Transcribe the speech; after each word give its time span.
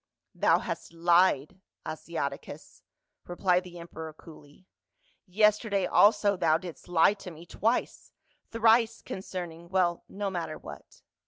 "Thou 0.33 0.57
hast 0.57 0.93
lied, 0.93 1.61
Asiaticus," 1.85 2.81
replied 3.27 3.63
the 3.63 3.77
emperor 3.77 4.11
coolly," 4.13 4.65
yesterday 5.27 5.85
also, 5.85 6.35
thou 6.35 6.57
didst 6.57 6.87
lie 6.89 7.13
to 7.13 7.29
me 7.29 7.45
twice, 7.45 8.11
thrice 8.49 9.03
concerning— 9.03 9.69
well, 9.69 10.03
no 10.09 10.31
matter 10.31 10.57
what. 10.57 11.03